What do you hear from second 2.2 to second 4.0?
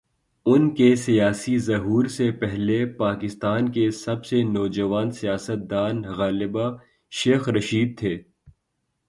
پہلے، پاکستان کے